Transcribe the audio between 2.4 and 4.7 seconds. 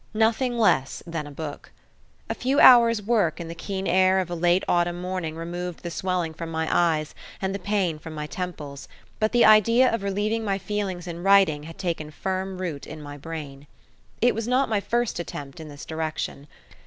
hours' work in the keen air of a late